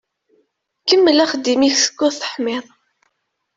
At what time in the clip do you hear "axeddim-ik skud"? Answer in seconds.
1.23-2.13